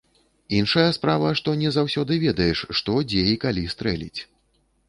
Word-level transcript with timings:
Іншая 0.59 0.85
справа, 0.97 1.29
што 1.41 1.53
не 1.61 1.73
заўсёды 1.77 2.13
ведаеш, 2.25 2.65
што, 2.81 2.99
дзе 3.13 3.21
і 3.33 3.37
калі 3.45 3.67
стрэліць. 3.75 4.19